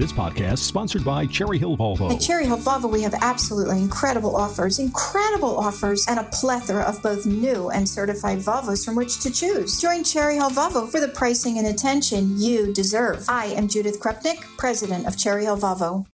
[0.00, 2.10] This podcast sponsored by Cherry Hill Volvo.
[2.10, 7.02] At Cherry Hill Volvo, we have absolutely incredible offers, incredible offers, and a plethora of
[7.02, 9.78] both new and certified Volvos from which to choose.
[9.78, 13.26] Join Cherry Hill Volvo for the pricing and attention you deserve.
[13.28, 16.06] I am Judith Krupnik, president of Cherry Hill Volvo.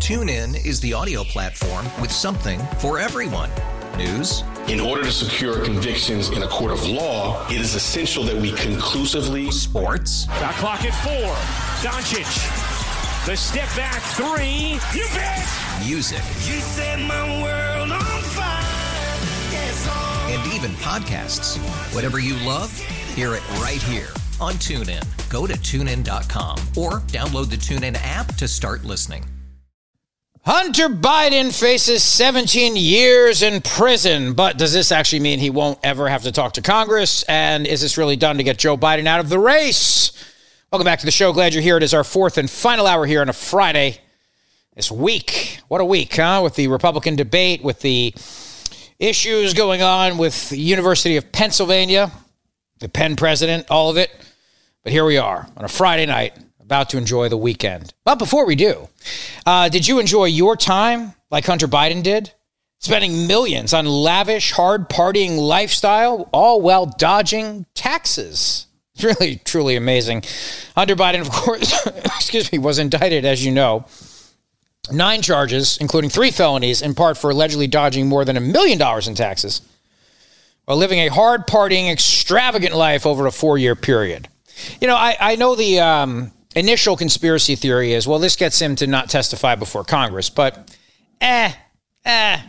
[0.00, 3.50] TuneIn is the audio platform with something for everyone.
[3.96, 4.42] News.
[4.66, 8.50] In order to secure convictions in a court of law, it is essential that we
[8.50, 9.52] conclusively.
[9.52, 10.26] Sports.
[10.26, 11.34] Got clock at four.
[11.88, 12.67] Doncic.
[13.28, 14.80] The step back three.
[14.98, 15.46] You bet.
[15.84, 16.16] Music.
[16.46, 18.62] You set my world on fire.
[19.52, 19.86] Yes.
[20.30, 21.58] And even podcasts.
[21.94, 22.74] Whatever you love,
[23.14, 24.08] hear it right here
[24.40, 25.04] on TuneIn.
[25.28, 29.26] Go to tunein.com or download the TuneIn app to start listening.
[30.46, 36.08] Hunter Biden faces 17 years in prison, but does this actually mean he won't ever
[36.08, 37.24] have to talk to Congress?
[37.24, 40.12] And is this really done to get Joe Biden out of the race?
[40.70, 41.32] Welcome back to the show.
[41.32, 41.78] Glad you're here.
[41.78, 43.96] It is our fourth and final hour here on a Friday
[44.76, 45.60] this week.
[45.68, 46.42] What a week, huh?
[46.44, 48.12] With the Republican debate, with the
[48.98, 52.12] issues going on with the University of Pennsylvania,
[52.80, 54.10] the Penn president, all of it.
[54.84, 57.94] But here we are on a Friday night, about to enjoy the weekend.
[58.04, 58.90] But before we do,
[59.46, 62.30] uh, did you enjoy your time like Hunter Biden did?
[62.78, 68.66] Spending millions on lavish, hard partying lifestyle, all while dodging taxes.
[69.02, 70.24] Really, truly amazing.
[70.74, 73.86] Hunter Biden, of course, excuse me, was indicted, as you know,
[74.90, 79.06] nine charges, including three felonies, in part for allegedly dodging more than a million dollars
[79.06, 79.62] in taxes
[80.68, 84.28] while living a hard partying, extravagant life over a four year period.
[84.82, 88.76] You know, I, I know the um, initial conspiracy theory is well, this gets him
[88.76, 90.76] to not testify before Congress, but
[91.22, 91.54] eh,
[92.04, 92.40] eh,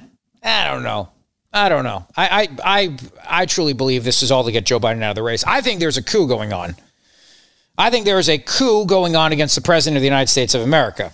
[0.43, 1.09] I don't know.
[1.51, 2.05] I don't know.
[2.15, 2.97] I, I I
[3.41, 5.43] I truly believe this is all to get Joe Biden out of the race.
[5.45, 6.75] I think there's a coup going on.
[7.77, 10.53] I think there is a coup going on against the president of the United States
[10.53, 11.11] of America.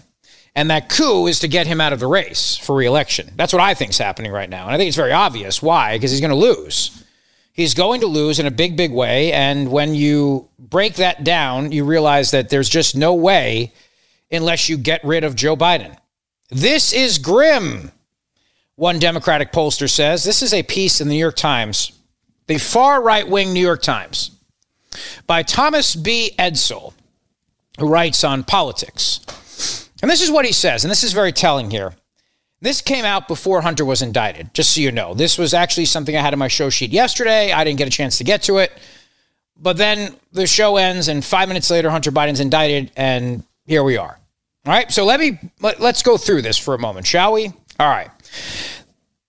[0.55, 3.31] And that coup is to get him out of the race for reelection.
[3.35, 4.65] That's what I think is happening right now.
[4.65, 5.61] And I think it's very obvious.
[5.61, 5.95] Why?
[5.95, 7.03] Because he's going to lose.
[7.51, 9.31] He's going to lose in a big, big way.
[9.31, 13.73] And when you break that down, you realize that there's just no way
[14.31, 15.95] unless you get rid of Joe Biden.
[16.49, 17.91] This is grim.
[18.75, 21.93] One Democratic pollster says this is a piece in the New York Times,
[22.47, 24.31] the far right wing New York Times,
[25.27, 26.33] by Thomas B.
[26.37, 26.93] Edsall,
[27.79, 29.89] who writes on politics.
[30.01, 31.93] And this is what he says, and this is very telling here.
[32.61, 35.13] This came out before Hunter was indicted, just so you know.
[35.13, 37.51] This was actually something I had in my show sheet yesterday.
[37.51, 38.71] I didn't get a chance to get to it.
[39.57, 43.97] But then the show ends, and five minutes later, Hunter Biden's indicted, and here we
[43.97, 44.19] are.
[44.65, 47.51] All right, so let me let, us go through this for a moment, shall we?
[47.79, 48.09] All right.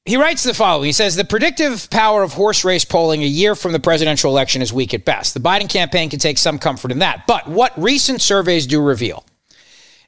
[0.05, 0.87] He writes the following.
[0.87, 4.63] He says the predictive power of horse race polling a year from the presidential election
[4.63, 5.35] is weak at best.
[5.35, 7.27] The Biden campaign can take some comfort in that.
[7.27, 9.25] But what recent surveys do reveal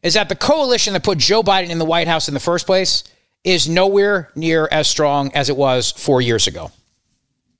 [0.03, 2.65] is that the coalition that put Joe Biden in the White House in the first
[2.65, 3.03] place
[3.43, 6.71] is nowhere near as strong as it was 4 years ago.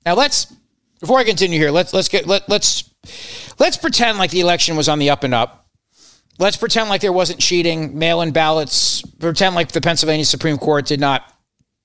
[0.05, 0.53] Now let's
[0.99, 2.89] before I continue here, let's let's get let, let's
[3.57, 5.68] let's pretend like the election was on the up and up.
[6.39, 10.99] Let's pretend like there wasn't cheating, mail-in ballots, pretend like the Pennsylvania Supreme Court did
[10.99, 11.33] not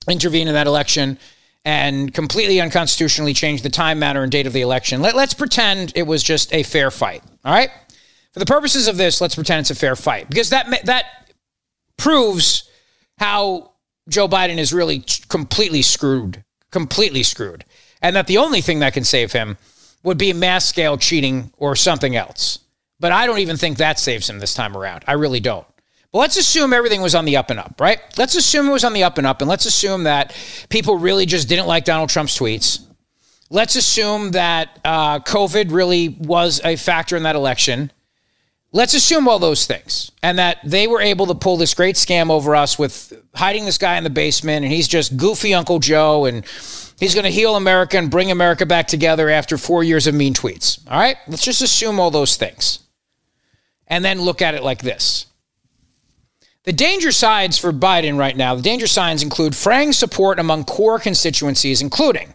[0.09, 1.19] intervene in that election
[1.65, 5.01] and completely unconstitutionally change the time, manner, and date of the election.
[5.01, 7.21] Let, let's pretend it was just a fair fight.
[7.43, 7.69] All right.
[8.31, 11.05] For the purposes of this, let's pretend it's a fair fight because that that
[11.97, 12.69] proves
[13.17, 13.71] how
[14.09, 17.65] Joe Biden is really completely screwed, completely screwed,
[18.01, 19.57] and that the only thing that can save him
[20.03, 22.59] would be mass scale cheating or something else.
[22.99, 25.03] But I don't even think that saves him this time around.
[25.07, 25.67] I really don't.
[26.11, 27.99] But let's assume everything was on the up and up, right?
[28.17, 30.33] Let's assume it was on the up and up, and let's assume that
[30.69, 32.85] people really just didn't like Donald Trump's tweets.
[33.49, 37.91] Let's assume that uh, COVID really was a factor in that election.
[38.71, 42.29] Let's assume all those things and that they were able to pull this great scam
[42.29, 46.25] over us with hiding this guy in the basement and he's just goofy Uncle Joe
[46.25, 46.45] and
[46.99, 50.33] he's going to heal America and bring America back together after four years of mean
[50.33, 50.79] tweets.
[50.89, 51.17] All right?
[51.27, 52.84] Let's just assume all those things
[53.87, 55.27] and then look at it like this.
[56.63, 60.97] The danger signs for Biden right now, the danger signs include fraying support among core
[60.97, 62.33] constituencies, including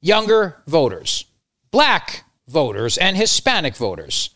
[0.00, 1.26] younger voters,
[1.70, 4.30] black voters, and Hispanic voters,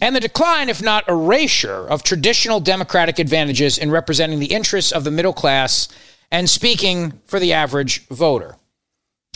[0.00, 5.04] and the decline, if not erasure, of traditional Democratic advantages in representing the interests of
[5.04, 5.88] the middle class
[6.30, 8.56] and speaking for the average voter.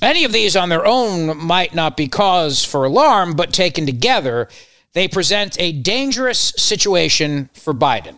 [0.02, 4.48] Any of these on their own might not be cause for alarm, but taken together,
[4.92, 8.16] they present a dangerous situation for Biden.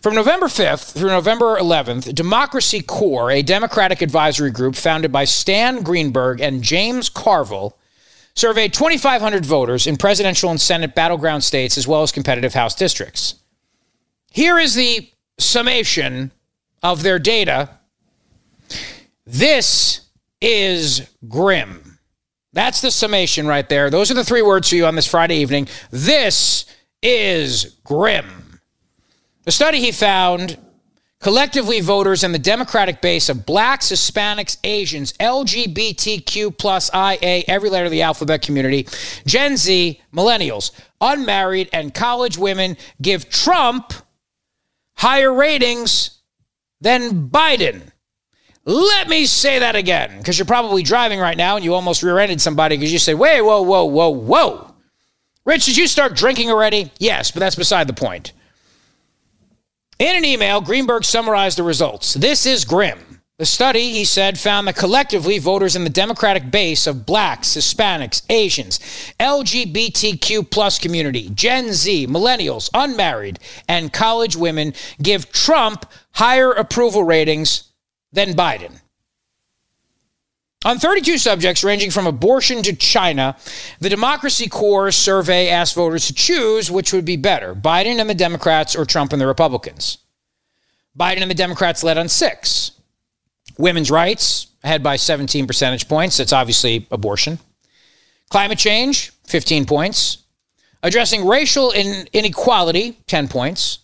[0.00, 5.82] From November 5th through November 11th, Democracy Corps, a Democratic advisory group founded by Stan
[5.82, 7.76] Greenberg and James Carville,
[8.34, 13.34] surveyed 2,500 voters in presidential and Senate battleground states as well as competitive House districts.
[14.30, 16.32] Here is the summation
[16.82, 17.70] of their data.
[19.26, 20.02] This
[20.40, 21.87] is grim.
[22.58, 23.88] That's the summation right there.
[23.88, 25.68] Those are the three words for you on this Friday evening.
[25.92, 26.64] This
[27.00, 28.58] is grim.
[29.44, 30.58] The study he found
[31.20, 37.84] collectively voters in the Democratic base of blacks, Hispanics, Asians, LGBTQ plus IA, every letter
[37.84, 38.88] of the alphabet community,
[39.24, 43.92] Gen Z, millennials, unmarried, and college women give Trump
[44.96, 46.22] higher ratings
[46.80, 47.92] than Biden.
[48.68, 52.18] Let me say that again, because you're probably driving right now and you almost rear
[52.18, 54.74] ended somebody because you say, wait, whoa, whoa, whoa, whoa.
[55.46, 56.92] Rich, did you start drinking already?
[56.98, 58.34] Yes, but that's beside the point.
[59.98, 62.12] In an email, Greenberg summarized the results.
[62.12, 63.22] This is grim.
[63.38, 68.20] The study, he said, found that collectively voters in the Democratic base of blacks, Hispanics,
[68.28, 68.80] Asians,
[69.18, 77.67] LGBTQ plus community, Gen Z, millennials, unmarried, and college women give Trump higher approval ratings
[78.12, 78.80] than Biden.
[80.64, 83.36] On 32 subjects ranging from abortion to China,
[83.80, 88.14] the Democracy Corps survey asked voters to choose which would be better Biden and the
[88.14, 89.98] Democrats or Trump and the Republicans.
[90.98, 92.72] Biden and the Democrats led on six.
[93.56, 96.16] Women's rights, ahead by 17 percentage points.
[96.16, 97.38] That's obviously abortion.
[98.30, 100.18] Climate change, 15 points.
[100.82, 103.80] Addressing racial inequality, 10 points.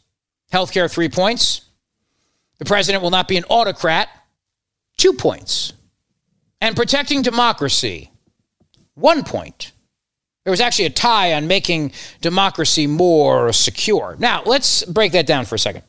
[0.53, 1.63] Healthcare, three points.
[2.59, 4.09] The president will not be an autocrat,
[4.97, 5.73] two points
[6.61, 8.11] and protecting democracy,
[8.95, 9.73] one point.
[10.45, 14.17] There was actually a tie on making democracy more secure.
[14.19, 15.83] Now, let's break that down for a second.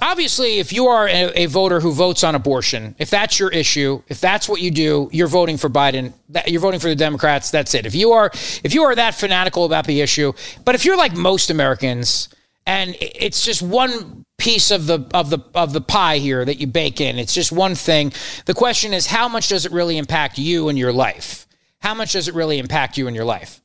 [0.00, 4.02] Obviously, if you are a, a, voter who votes on abortion, if that's your issue,
[4.08, 6.12] if that's what you do, you're voting for Biden.
[6.46, 7.50] You're voting for the Democrats.
[7.50, 7.86] That's it.
[7.86, 8.30] If you are,
[8.64, 10.32] if you are that fanatical about the issue,
[10.64, 12.28] but if you're like most Americans,
[12.66, 16.66] and it's just one piece of the of the of the pie here that you
[16.66, 17.18] bake in.
[17.18, 18.12] It's just one thing.
[18.46, 21.46] The question is how much does it really impact you and your life?
[21.80, 23.60] How much does it really impact you and your life?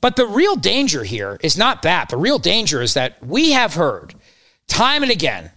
[0.00, 2.08] But the real danger here is not that.
[2.08, 4.14] The real danger is that we have heard
[4.66, 5.50] time and again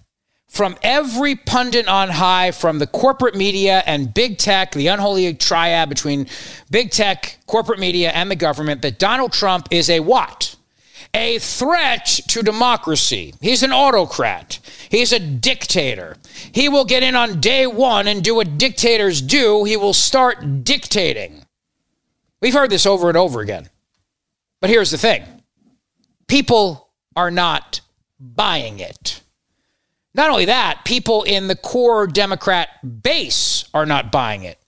[0.48, 5.90] from every pundit on high, from the corporate media and big tech, the unholy triad
[5.90, 6.28] between
[6.72, 10.56] big tech, corporate media, and the government, that Donald Trump is a what?
[11.16, 13.34] A threat to democracy.
[13.40, 14.60] He's an autocrat.
[14.90, 16.18] He's a dictator.
[16.52, 19.64] He will get in on day one and do what dictators do.
[19.64, 21.46] He will start dictating.
[22.42, 23.70] We've heard this over and over again.
[24.60, 25.24] But here's the thing
[26.28, 27.80] people are not
[28.20, 29.22] buying it.
[30.14, 32.70] Not only that, people in the core Democrat
[33.04, 34.60] base are not buying it.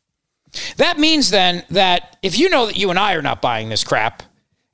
[0.78, 3.84] That means then that if you know that you and I are not buying this
[3.84, 4.24] crap,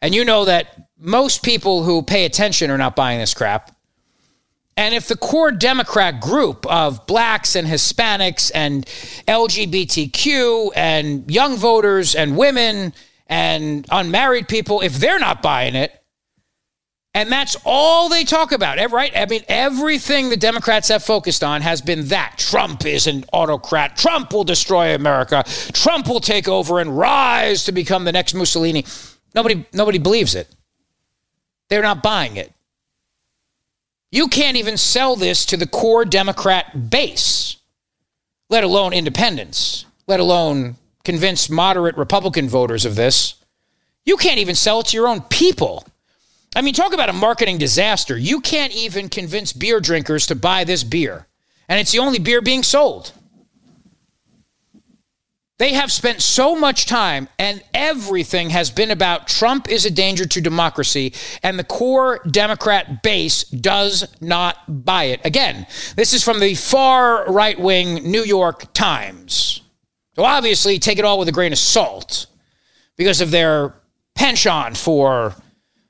[0.03, 3.73] and you know that most people who pay attention are not buying this crap.
[4.75, 8.85] And if the core Democrat group of blacks and Hispanics and
[9.29, 12.93] LGBTQ and young voters and women
[13.27, 15.97] and unmarried people, if they're not buying it,
[17.15, 19.15] and that's all they talk about, right?
[19.15, 23.95] I mean, everything the Democrats have focused on has been that Trump is an autocrat.
[23.95, 25.45] Trump will destroy America.
[25.71, 28.83] Trump will take over and rise to become the next Mussolini.
[29.33, 30.47] Nobody, nobody believes it.
[31.69, 32.51] They're not buying it.
[34.11, 37.57] You can't even sell this to the core Democrat base,
[38.49, 43.35] let alone independents, let alone convince moderate Republican voters of this.
[44.05, 45.85] You can't even sell it to your own people.
[46.55, 48.15] I mean, talk about a marketing disaster.
[48.15, 51.25] You can't even convince beer drinkers to buy this beer,
[51.67, 53.11] and it's the only beer being sold.
[55.59, 60.25] They have spent so much time, and everything has been about Trump is a danger
[60.25, 65.21] to democracy, and the core Democrat base does not buy it.
[65.23, 69.61] Again, this is from the far right wing New York Times.
[70.15, 72.25] So obviously, take it all with a grain of salt
[72.97, 73.75] because of their
[74.15, 75.35] penchant for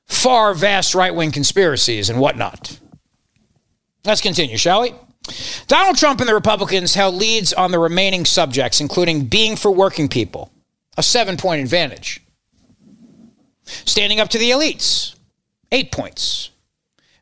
[0.06, 2.78] far vast right wing conspiracies and whatnot.
[4.04, 4.92] Let's continue, shall we?
[5.66, 10.08] Donald Trump and the Republicans held leads on the remaining subjects, including being for working
[10.08, 10.52] people,
[10.96, 12.20] a seven point advantage.
[13.64, 15.14] Standing up to the elites,
[15.72, 16.50] eight points.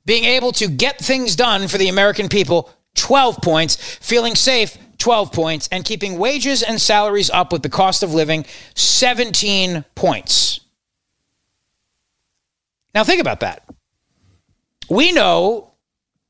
[0.05, 3.77] Being able to get things done for the American people, 12 points.
[3.77, 5.69] Feeling safe, 12 points.
[5.71, 8.45] And keeping wages and salaries up with the cost of living,
[8.75, 10.61] 17 points.
[12.95, 13.65] Now, think about that.
[14.91, 15.72] We know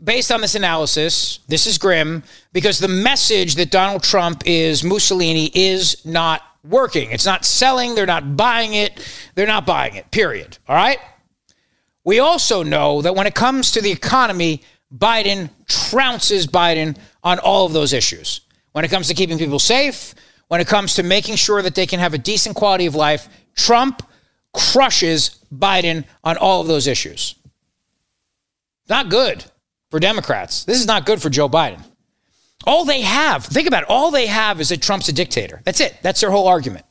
[0.03, 5.51] based on this analysis, this is grim because the message that Donald Trump is Mussolini
[5.55, 7.11] is not working.
[7.11, 7.95] It's not selling.
[7.95, 9.07] They're not buying it.
[9.35, 10.59] They're not buying it, period.
[10.69, 10.99] All right?
[12.05, 14.63] We also know that when it comes to the economy,
[14.97, 18.41] Biden trounces Biden on all of those issues.
[18.73, 20.15] When it comes to keeping people safe,
[20.49, 23.29] when it comes to making sure that they can have a decent quality of life,
[23.55, 24.03] Trump
[24.53, 27.37] crushes Biden on all of those issues.
[28.89, 29.45] Not good
[29.93, 30.65] for Democrats.
[30.65, 31.81] This is not good for Joe Biden.
[32.65, 35.61] All they have, think about it, all they have is that Trump's a dictator.
[35.65, 35.95] That's it.
[36.01, 36.87] That's their whole argument.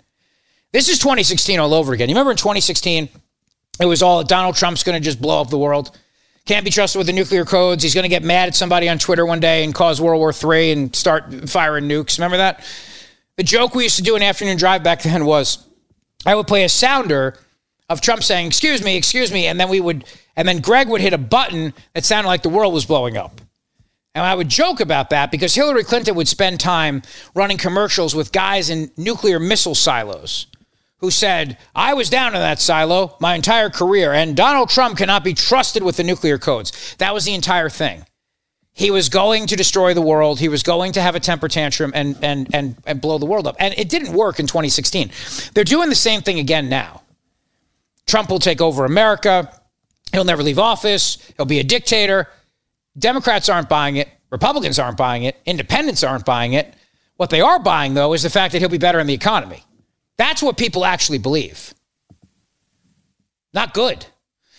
[0.71, 2.09] This is 2016 all over again.
[2.09, 3.09] You remember in 2016,
[3.79, 5.97] it was all Donald Trump's going to just blow up the world.
[6.45, 7.81] Can't be trusted with the nuclear codes.
[7.81, 10.31] He's going to get mad at somebody on Twitter one day and cause World War
[10.31, 12.19] III and start firing nukes.
[12.19, 12.63] Remember that?
[13.37, 15.67] The joke we used to do in afternoon drive back then was
[16.23, 17.39] I would play a sounder
[17.91, 20.05] of Trump saying, "Excuse me, excuse me," and then we would,
[20.35, 23.41] and then Greg would hit a button that sounded like the world was blowing up.
[24.13, 27.01] And I would joke about that because Hillary Clinton would spend time
[27.33, 30.47] running commercials with guys in nuclear missile silos
[30.97, 35.23] who said, I was down in that silo my entire career, and Donald Trump cannot
[35.23, 36.95] be trusted with the nuclear codes.
[36.99, 38.05] That was the entire thing.
[38.73, 40.39] He was going to destroy the world.
[40.39, 43.47] He was going to have a temper tantrum and, and, and, and blow the world
[43.47, 43.55] up.
[43.59, 45.11] And it didn't work in 2016.
[45.53, 47.00] They're doing the same thing again now.
[48.11, 49.49] Trump will take over America.
[50.11, 51.17] He'll never leave office.
[51.37, 52.27] He'll be a dictator.
[52.99, 54.09] Democrats aren't buying it.
[54.31, 55.37] Republicans aren't buying it.
[55.45, 56.73] Independents aren't buying it.
[57.15, 59.63] What they are buying, though, is the fact that he'll be better in the economy.
[60.17, 61.73] That's what people actually believe.
[63.53, 64.05] Not good.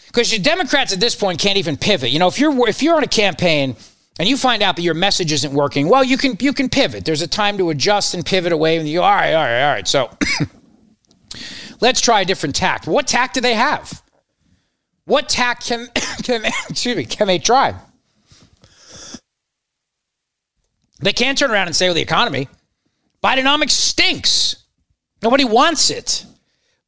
[0.06, 2.10] Because the Democrats at this point can't even pivot.
[2.10, 3.76] You know, if you're if you're on a campaign
[4.18, 7.04] and you find out that your message isn't working, well, you can you can pivot.
[7.04, 8.78] There's a time to adjust and pivot away.
[8.78, 9.86] And you all right, all right, all right.
[9.86, 10.08] So
[11.82, 12.86] let's try a different tact.
[12.86, 14.02] What tact do they have?
[15.04, 15.88] What tact can,
[16.22, 17.74] can excuse me can they try?
[21.00, 22.48] They can't turn around and say, well, the economy,
[23.22, 24.64] Bidenomics stinks.
[25.20, 26.24] Nobody wants it.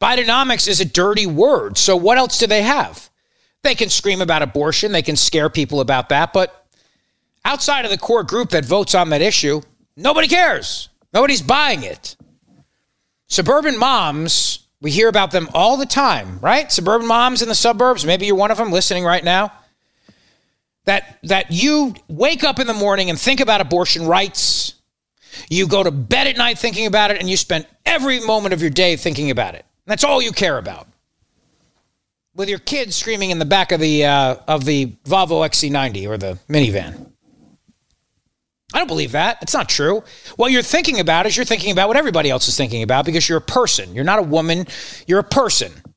[0.00, 1.76] Bidenomics is a dirty word.
[1.76, 3.10] So what else do they have?
[3.62, 6.66] They can scream about abortion, they can scare people about that, but
[7.44, 9.62] outside of the core group that votes on that issue,
[9.96, 10.90] nobody cares.
[11.12, 12.16] Nobody's buying it.
[13.26, 16.70] Suburban moms, we hear about them all the time, right?
[16.70, 19.52] Suburban moms in the suburbs, maybe you're one of them listening right now.
[20.84, 24.74] That that you wake up in the morning and think about abortion rights
[25.48, 28.60] you go to bed at night thinking about it, and you spend every moment of
[28.60, 29.64] your day thinking about it.
[29.86, 30.88] That's all you care about.
[32.34, 36.18] With your kids screaming in the back of the uh, of the Volvo XC90 or
[36.18, 37.12] the minivan.
[38.74, 39.38] I don't believe that.
[39.40, 40.02] It's not true.
[40.34, 43.28] What you're thinking about is you're thinking about what everybody else is thinking about because
[43.28, 43.94] you're a person.
[43.94, 44.66] You're not a woman.
[45.06, 45.72] You're a person.
[45.86, 45.90] I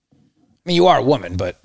[0.63, 1.59] mean, you are a woman, but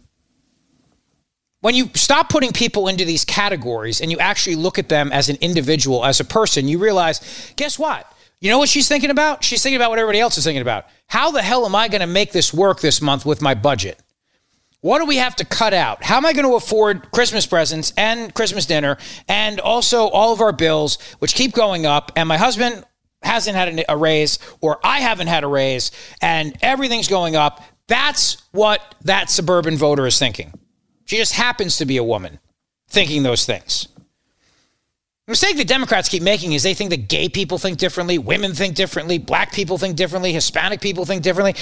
[1.60, 5.28] when you stop putting people into these categories and you actually look at them as
[5.28, 8.10] an individual, as a person, you realize, guess what?
[8.40, 9.44] You know what she's thinking about?
[9.44, 10.86] She's thinking about what everybody else is thinking about.
[11.06, 14.01] How the hell am I going to make this work this month with my budget?
[14.82, 16.02] What do we have to cut out?
[16.02, 18.98] How am I going to afford Christmas presents and Christmas dinner
[19.28, 22.10] and also all of our bills, which keep going up?
[22.16, 22.84] And my husband
[23.22, 27.62] hasn't had a raise, or I haven't had a raise, and everything's going up.
[27.86, 30.52] That's what that suburban voter is thinking.
[31.04, 32.40] She just happens to be a woman
[32.88, 33.86] thinking those things.
[35.26, 38.54] The mistake the Democrats keep making is they think that gay people think differently, women
[38.54, 41.54] think differently, black people think differently, Hispanic people think differently.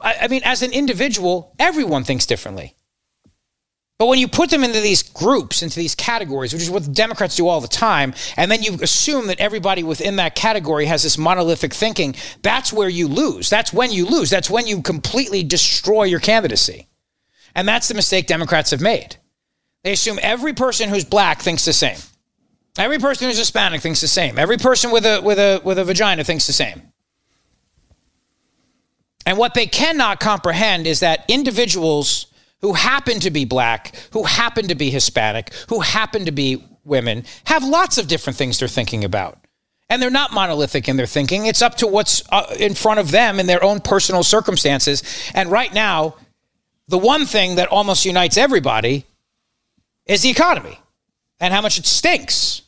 [0.00, 2.76] I, I mean, as an individual, everyone thinks differently.
[3.98, 6.92] But when you put them into these groups, into these categories, which is what the
[6.92, 11.02] Democrats do all the time, and then you assume that everybody within that category has
[11.02, 13.50] this monolithic thinking, that's where you lose.
[13.50, 14.30] That's when you lose.
[14.30, 16.86] That's when you completely destroy your candidacy.
[17.56, 19.16] And that's the mistake Democrats have made.
[19.82, 21.98] They assume every person who's black thinks the same.
[22.78, 24.38] Every person who's Hispanic thinks the same.
[24.38, 26.92] Every person with a with a with a vagina thinks the same.
[29.26, 32.28] And what they cannot comprehend is that individuals
[32.60, 37.24] who happen to be black, who happen to be Hispanic, who happen to be women
[37.44, 39.38] have lots of different things they're thinking about.
[39.90, 41.46] And they're not monolithic in their thinking.
[41.46, 45.02] It's up to what's uh, in front of them in their own personal circumstances.
[45.34, 46.16] And right now,
[46.88, 49.06] the one thing that almost unites everybody
[50.06, 50.78] is the economy
[51.40, 52.62] and how much it stinks.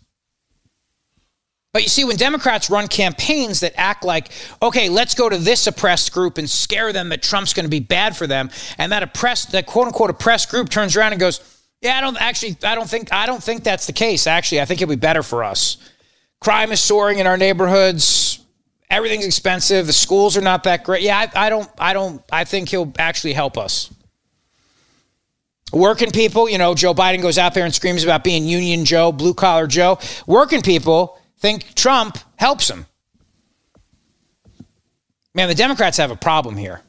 [1.73, 5.67] But you see, when Democrats run campaigns that act like, okay, let's go to this
[5.69, 9.05] oppressed group and scare them that Trump's going to be bad for them, and that
[9.05, 11.41] oppressed, that quote unquote oppressed group turns around and goes,
[11.81, 14.27] yeah, I don't actually, I don't think, I don't think that's the case.
[14.27, 15.77] Actually, I think it'll be better for us.
[16.41, 18.45] Crime is soaring in our neighborhoods.
[18.91, 19.87] Everything's expensive.
[19.87, 21.03] The schools are not that great.
[21.03, 23.95] Yeah, I, I don't, I don't, I think he'll actually help us.
[25.73, 29.13] Working people, you know, Joe Biden goes out there and screams about being Union Joe,
[29.13, 30.01] blue collar Joe.
[30.27, 32.87] Working people think Trump helps him.
[35.35, 36.83] Man, the Democrats have a problem here.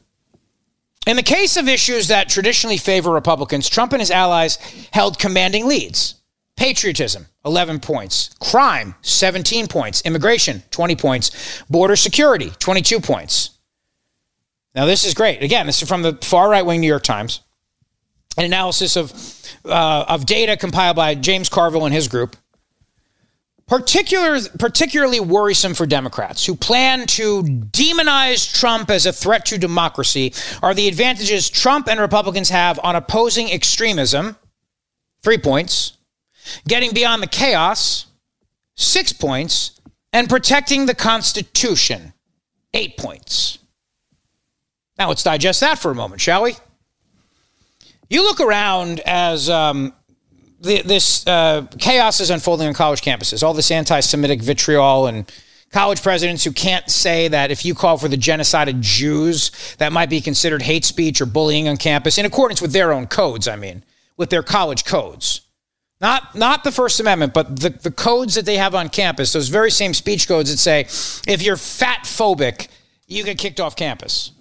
[1.08, 4.58] In the case of issues that traditionally favor Republicans, Trump and his allies
[4.92, 6.16] held commanding leads.
[6.58, 8.36] Patriotism, 11 points.
[8.40, 10.02] Crime, 17 points.
[10.02, 11.64] Immigration, 20 points.
[11.70, 13.58] Border security, 22 points.
[14.76, 15.42] Now, this is great.
[15.42, 17.42] Again, this is from the far right wing New York Times.
[18.38, 19.12] An analysis of,
[19.66, 22.38] uh, of data compiled by James Carville and his group.
[23.72, 30.34] Particular, particularly worrisome for Democrats who plan to demonize Trump as a threat to democracy
[30.62, 34.36] are the advantages Trump and Republicans have on opposing extremism,
[35.24, 35.94] three points,
[36.68, 38.08] getting beyond the chaos,
[38.76, 39.80] six points,
[40.12, 42.12] and protecting the Constitution,
[42.74, 43.58] eight points.
[45.00, 46.56] Now let's digest that for a moment, shall we?
[48.10, 49.94] You look around as um,
[50.62, 55.32] the, this uh, chaos is unfolding on college campuses, all this anti Semitic vitriol and
[55.72, 59.92] college presidents who can't say that if you call for the genocide of Jews, that
[59.92, 63.48] might be considered hate speech or bullying on campus in accordance with their own codes,
[63.48, 63.84] I mean,
[64.18, 65.42] with their college codes.
[66.00, 69.50] Not, not the First Amendment, but the, the codes that they have on campus, those
[69.50, 70.82] very same speech codes that say
[71.32, 72.68] if you're fat phobic,
[73.08, 74.32] you get kicked off campus.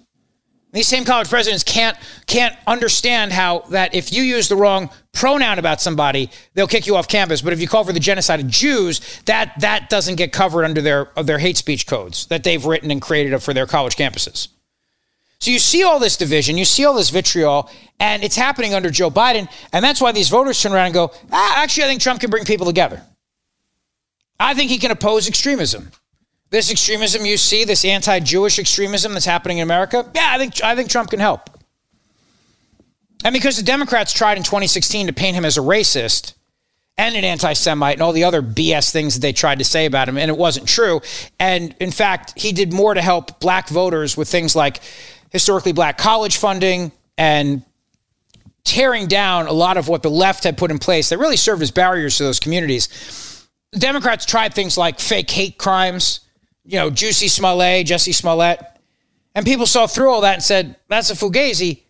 [0.73, 1.97] These same college presidents can't
[2.27, 6.95] can't understand how that if you use the wrong pronoun about somebody, they'll kick you
[6.95, 7.41] off campus.
[7.41, 10.81] But if you call for the genocide of Jews, that that doesn't get covered under
[10.81, 14.47] their of their hate speech codes that they've written and created for their college campuses.
[15.39, 18.91] So you see all this division, you see all this vitriol, and it's happening under
[18.91, 22.01] Joe Biden, and that's why these voters turn around and go, ah, actually, I think
[22.01, 23.01] Trump can bring people together.
[24.39, 25.91] I think he can oppose extremism.
[26.51, 30.75] This extremism you see, this anti-Jewish extremism that's happening in America, yeah, I think I
[30.75, 31.49] think Trump can help.
[33.23, 36.33] And because the Democrats tried in 2016 to paint him as a racist
[36.97, 40.09] and an anti-Semite and all the other BS things that they tried to say about
[40.09, 41.01] him, and it wasn't true.
[41.39, 44.81] And in fact, he did more to help black voters with things like
[45.29, 47.63] historically black college funding and
[48.65, 51.61] tearing down a lot of what the left had put in place that really served
[51.61, 53.47] as barriers to those communities.
[53.71, 56.20] The Democrats tried things like fake hate crimes
[56.65, 58.59] you know, Juicy Smollett, Jesse Smollett.
[59.33, 61.83] And people saw through all that and said, that's a Fugazi.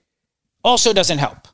[0.63, 1.47] Also doesn't help.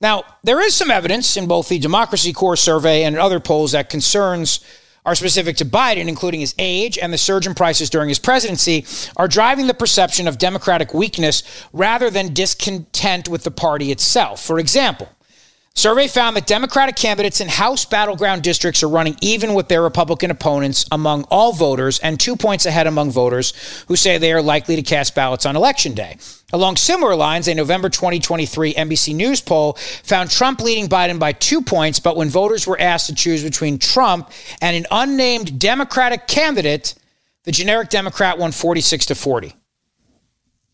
[0.00, 3.90] Now, there is some evidence in both the Democracy Corps survey and other polls that
[3.90, 4.60] concerns
[5.06, 8.86] are specific to Biden, including his age and the surge in prices during his presidency,
[9.16, 14.42] are driving the perception of Democratic weakness rather than discontent with the party itself.
[14.42, 15.08] For example,
[15.76, 20.30] Survey found that Democratic candidates in House battleground districts are running even with their Republican
[20.30, 23.52] opponents among all voters and two points ahead among voters
[23.88, 26.16] who say they are likely to cast ballots on election day.
[26.52, 29.72] Along similar lines, a November 2023 NBC News poll
[30.04, 33.78] found Trump leading Biden by two points, but when voters were asked to choose between
[33.78, 34.30] Trump
[34.62, 36.94] and an unnamed Democratic candidate,
[37.42, 39.52] the generic Democrat won 46 to 40.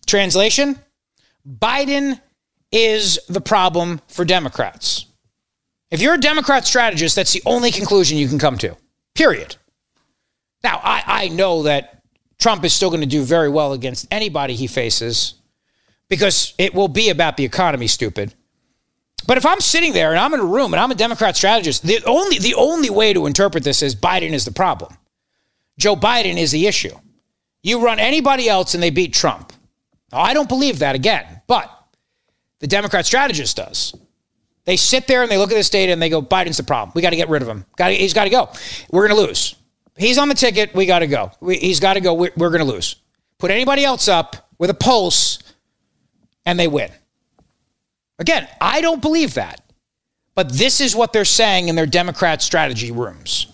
[0.07, 0.79] Translation
[1.49, 2.21] Biden
[2.73, 5.07] is the problem for Democrats.
[5.91, 8.77] If you're a Democrat strategist, that's the only conclusion you can come to,
[9.15, 9.57] period.
[10.63, 12.03] Now, I, I know that
[12.39, 15.35] Trump is still going to do very well against anybody he faces
[16.09, 18.35] because it will be about the economy, stupid.
[19.27, 21.83] But if I'm sitting there and I'm in a room and I'm a Democrat strategist,
[21.83, 24.97] the only, the only way to interpret this is Biden is the problem.
[25.79, 26.95] Joe Biden is the issue.
[27.63, 29.53] You run anybody else and they beat Trump.
[30.13, 31.71] Now, I don't believe that again, but
[32.61, 33.95] the Democrat strategist does.
[34.65, 36.93] They sit there and they look at this data and they go, Biden's the problem.
[36.95, 37.65] We got to get rid of him.
[37.77, 38.51] Got he's got to go.
[38.91, 39.57] We're going to lose.
[39.97, 40.75] He's on the ticket.
[40.75, 41.33] We got to go.
[41.41, 42.15] We, he's got to go.
[42.15, 42.97] We're, we're going to lose.
[43.39, 45.39] Put anybody else up with a pulse
[46.47, 46.91] and they win.
[48.19, 49.63] Again, I don't believe that.
[50.35, 53.53] But this is what they're saying in their Democrat strategy rooms.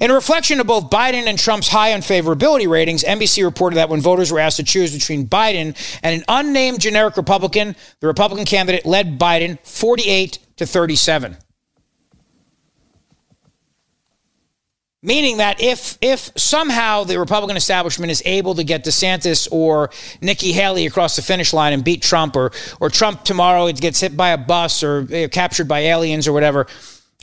[0.00, 4.00] In a reflection of both Biden and Trump's high unfavorability ratings, NBC reported that when
[4.00, 8.84] voters were asked to choose between Biden and an unnamed generic Republican, the Republican candidate
[8.84, 11.36] led Biden 48 to 37.
[15.02, 19.88] Meaning that if if somehow the Republican establishment is able to get DeSantis or
[20.20, 24.14] Nikki Haley across the finish line and beat Trump, or or Trump tomorrow gets hit
[24.14, 26.66] by a bus or captured by aliens or whatever,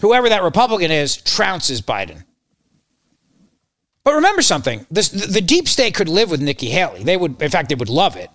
[0.01, 2.23] whoever that Republican is trounces Biden.
[4.08, 7.04] But remember something: this, the deep state could live with Nikki Haley.
[7.04, 8.30] They would, in fact, they would love it.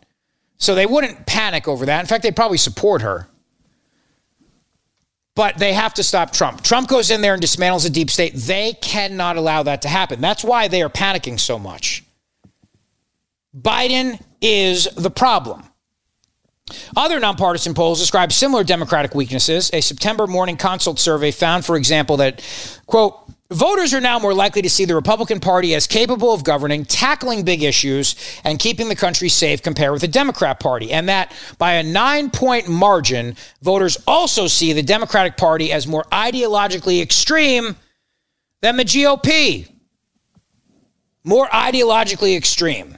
[0.59, 2.01] So they wouldn't panic over that.
[2.01, 3.27] In fact, they'd probably support her.
[5.35, 6.61] But they have to stop Trump.
[6.61, 8.35] Trump goes in there and dismantles the deep state.
[8.35, 10.21] They cannot allow that to happen.
[10.21, 12.05] That's why they are panicking so much.
[13.59, 15.63] Biden is the problem.
[16.95, 19.71] Other nonpartisan polls describe similar Democratic weaknesses.
[19.73, 22.45] A September morning consult survey found, for example, that,
[22.85, 23.19] quote,
[23.53, 27.45] Voters are now more likely to see the Republican Party as capable of governing, tackling
[27.45, 30.91] big issues, and keeping the country safe compared with the Democrat Party.
[30.91, 36.05] And that by a nine point margin, voters also see the Democratic Party as more
[36.13, 37.77] ideologically extreme
[38.63, 39.69] than the GOP.
[41.25, 42.97] More ideologically extreme.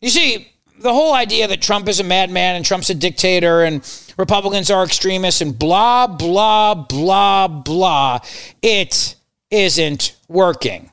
[0.00, 3.82] You see, the whole idea that Trump is a madman and Trump's a dictator and
[4.16, 8.20] Republicans are extremists and blah, blah, blah, blah,
[8.62, 9.16] it
[9.50, 10.90] isn't working.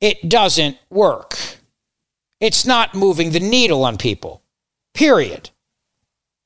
[0.00, 1.36] It doesn't work.
[2.40, 4.42] It's not moving the needle on people,
[4.94, 5.50] period.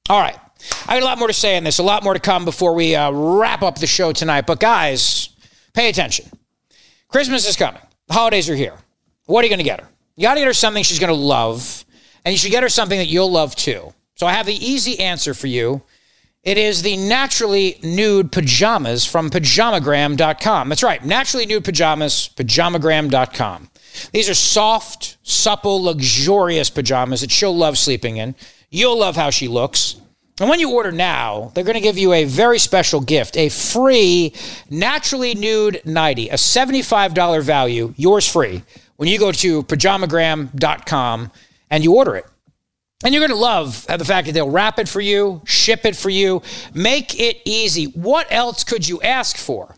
[0.08, 0.38] All right.
[0.86, 2.74] I got a lot more to say on this, a lot more to come before
[2.74, 4.46] we uh, wrap up the show tonight.
[4.46, 5.30] But guys,
[5.74, 6.30] pay attention.
[7.08, 7.82] Christmas is coming.
[8.08, 8.76] The holidays are here.
[9.26, 9.88] What are you going to get her?
[10.16, 11.84] You got to get her something she's going to love,
[12.24, 13.92] and you should get her something that you'll love too.
[14.14, 15.82] So I have the easy answer for you.
[16.42, 20.68] It is the naturally nude pajamas from pajamagram.com.
[20.68, 23.70] That's right, naturally nude pajamas, pajamagram.com.
[24.12, 28.34] These are soft, supple, luxurious pajamas that she'll love sleeping in.
[28.70, 30.00] You'll love how she looks.
[30.40, 33.48] And when you order now, they're going to give you a very special gift a
[33.48, 34.32] free
[34.68, 38.64] naturally nude nightie, a $75 value, yours free,
[38.96, 41.30] when you go to pajamagram.com
[41.70, 42.26] and you order it.
[43.04, 45.96] And you're going to love the fact that they'll wrap it for you, ship it
[45.96, 47.86] for you, make it easy.
[47.86, 49.74] What else could you ask for?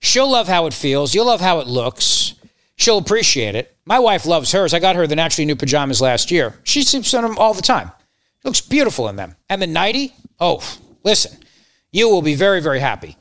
[0.00, 1.14] She'll love how it feels.
[1.14, 2.34] You'll love how it looks.
[2.76, 3.76] She'll appreciate it.
[3.84, 4.72] My wife loves hers.
[4.72, 6.54] I got her the naturally new pajamas last year.
[6.62, 7.90] She sleeps in them all the time.
[8.44, 9.36] Looks beautiful in them.
[9.50, 10.62] And the nightie, oh,
[11.02, 11.38] listen,
[11.92, 13.16] you will be very, very happy.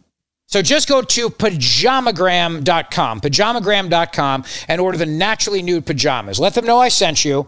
[0.46, 6.40] So just go to pajamagram.com, pajamagram.com, and order the naturally nude pajamas.
[6.40, 7.48] Let them know I sent you.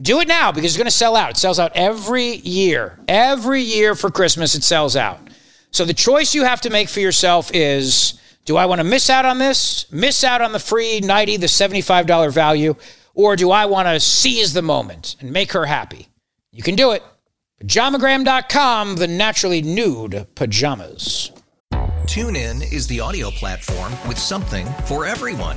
[0.00, 1.30] Do it now because it's going to sell out.
[1.30, 2.98] It sells out every year.
[3.08, 5.20] Every year for Christmas, it sells out.
[5.70, 9.10] So the choice you have to make for yourself is do I want to miss
[9.10, 12.74] out on this, miss out on the free nightie, the $75 value,
[13.14, 16.08] or do I want to seize the moment and make her happy?
[16.50, 17.02] You can do it.
[17.62, 21.30] Pajamagram.com, the naturally nude pajamas.
[22.06, 25.56] TuneIn is the audio platform with something for everyone.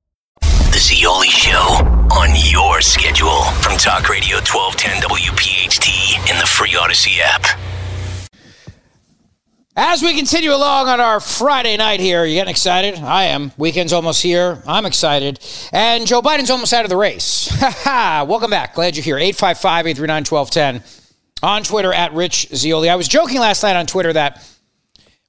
[0.71, 1.57] The Zeoli Show
[2.15, 7.59] on your schedule from Talk Radio 1210 WPHT in the free Audacy app.
[9.75, 12.95] As we continue along on our Friday night here, you getting excited?
[12.99, 13.51] I am.
[13.57, 14.63] Weekend's almost here.
[14.65, 15.41] I'm excited.
[15.73, 17.51] And Joe Biden's almost out of the race.
[17.85, 18.73] Welcome back.
[18.73, 19.17] Glad you're here.
[19.17, 20.83] 855 839 1210
[21.43, 22.89] on Twitter at Rich Zeoli.
[22.89, 24.41] I was joking last night on Twitter that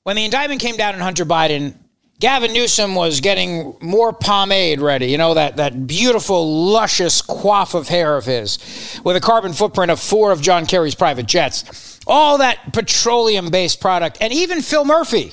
[0.04, 1.74] when the indictment came down in Hunter Biden,
[2.22, 7.88] Gavin Newsom was getting more pomade ready, you know, that, that beautiful, luscious coif of
[7.88, 11.98] hair of his with a carbon footprint of four of John Kerry's private jets.
[12.06, 14.18] All that petroleum based product.
[14.20, 15.32] And even Phil Murphy,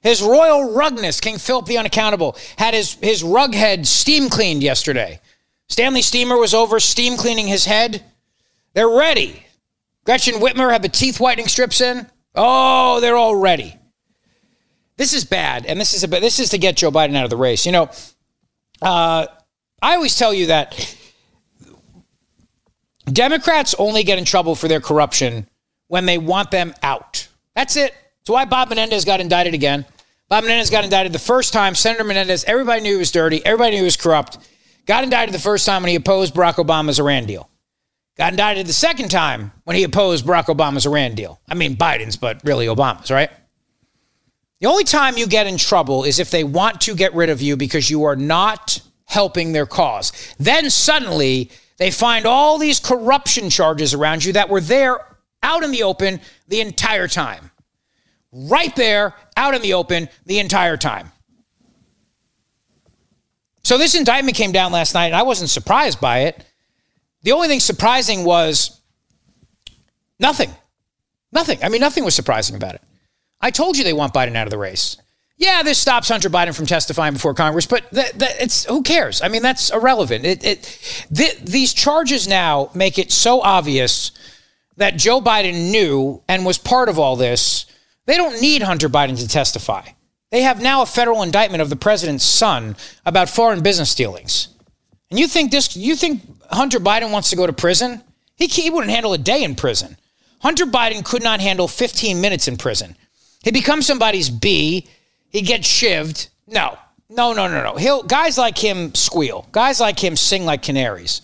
[0.00, 5.20] his royal rugness, King Philip the Unaccountable, had his, his rug head steam cleaned yesterday.
[5.68, 8.02] Stanley Steamer was over steam cleaning his head.
[8.72, 9.44] They're ready.
[10.06, 12.06] Gretchen Whitmer had the teeth whitening strips in.
[12.34, 13.76] Oh, they're all ready.
[14.96, 17.30] This is bad, and this is a this is to get Joe Biden out of
[17.30, 17.66] the race.
[17.66, 17.90] You know,
[18.80, 19.26] uh,
[19.80, 20.96] I always tell you that
[23.06, 25.48] Democrats only get in trouble for their corruption
[25.88, 27.28] when they want them out.
[27.54, 27.94] That's it.
[28.20, 29.84] That's why Bob Menendez got indicted again.
[30.28, 31.74] Bob Menendez got indicted the first time.
[31.74, 33.44] Senator Menendez, everybody knew he was dirty.
[33.44, 34.38] Everybody knew he was corrupt.
[34.86, 37.48] Got indicted the first time when he opposed Barack Obama's Iran deal.
[38.16, 41.40] Got indicted the second time when he opposed Barack Obama's Iran deal.
[41.48, 43.30] I mean, Biden's, but really Obama's, right?
[44.62, 47.42] The only time you get in trouble is if they want to get rid of
[47.42, 50.12] you because you are not helping their cause.
[50.38, 55.00] Then suddenly they find all these corruption charges around you that were there
[55.42, 57.50] out in the open the entire time.
[58.30, 61.10] Right there, out in the open the entire time.
[63.64, 66.46] So this indictment came down last night, and I wasn't surprised by it.
[67.22, 68.80] The only thing surprising was
[70.20, 70.50] nothing.
[71.32, 71.58] Nothing.
[71.64, 72.82] I mean, nothing was surprising about it.
[73.42, 74.96] I told you they want Biden out of the race.
[75.36, 79.20] Yeah, this stops Hunter Biden from testifying before Congress, but that, that, it's who cares?
[79.20, 80.24] I mean, that's irrelevant.
[80.24, 84.12] It, it th- these charges now make it so obvious
[84.76, 87.66] that Joe Biden knew and was part of all this.
[88.06, 89.88] They don't need Hunter Biden to testify.
[90.30, 94.48] They have now a federal indictment of the president's son about foreign business dealings.
[95.10, 95.76] And you think this?
[95.76, 98.02] You think Hunter Biden wants to go to prison?
[98.36, 99.96] He, he wouldn't handle a day in prison.
[100.40, 102.96] Hunter Biden could not handle 15 minutes in prison.
[103.42, 104.86] He becomes somebody's B.
[105.28, 106.28] He gets shivved.
[106.46, 106.78] No,
[107.08, 107.76] no, no, no, no.
[107.76, 109.48] He'll guys like him squeal.
[109.52, 111.22] Guys like him sing like canaries.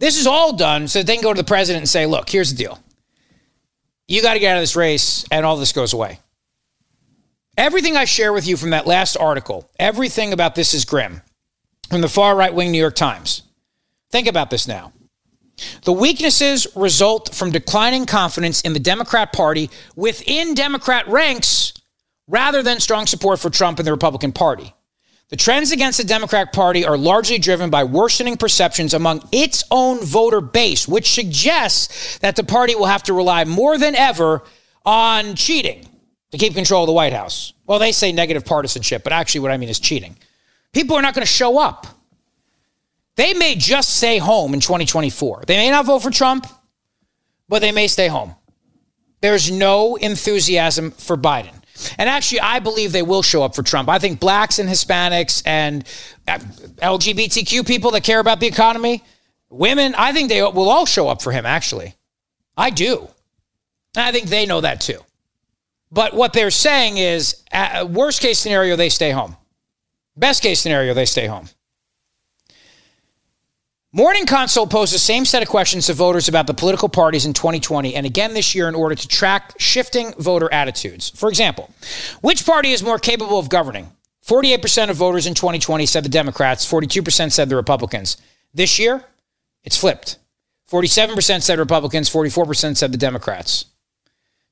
[0.00, 2.52] This is all done so they can go to the president and say, "Look, here's
[2.52, 2.78] the deal.
[4.06, 6.20] You got to get out of this race, and all this goes away."
[7.56, 11.22] Everything I share with you from that last article, everything about this is grim,
[11.90, 13.42] from the far right wing New York Times.
[14.10, 14.92] Think about this now.
[15.82, 21.72] The weaknesses result from declining confidence in the Democrat Party within Democrat ranks
[22.26, 24.74] rather than strong support for Trump and the Republican Party.
[25.30, 30.02] The trends against the Democrat Party are largely driven by worsening perceptions among its own
[30.02, 34.42] voter base, which suggests that the party will have to rely more than ever
[34.86, 35.86] on cheating
[36.30, 37.52] to keep control of the White House.
[37.66, 40.16] Well, they say negative partisanship, but actually, what I mean is cheating.
[40.72, 41.86] People are not going to show up.
[43.18, 45.42] They may just stay home in 2024.
[45.48, 46.46] They may not vote for Trump,
[47.48, 48.36] but they may stay home.
[49.20, 51.52] There's no enthusiasm for Biden.
[51.98, 53.88] And actually, I believe they will show up for Trump.
[53.88, 55.82] I think blacks and Hispanics and
[56.28, 56.38] uh,
[56.76, 59.02] LGBTQ people that care about the economy,
[59.50, 61.96] women, I think they will all show up for him, actually.
[62.56, 63.08] I do.
[63.96, 65.00] I think they know that too.
[65.90, 69.36] But what they're saying is, uh, worst case scenario, they stay home.
[70.16, 71.48] Best case scenario, they stay home.
[73.98, 77.32] Morning Consult posed the same set of questions to voters about the political parties in
[77.32, 81.10] 2020 and again this year in order to track shifting voter attitudes.
[81.10, 81.68] For example,
[82.20, 83.90] which party is more capable of governing?
[84.24, 88.18] 48% of voters in 2020 said the Democrats, 42% said the Republicans.
[88.54, 89.02] This year,
[89.64, 90.18] it's flipped.
[90.70, 93.64] 47% said Republicans, 44% said the Democrats.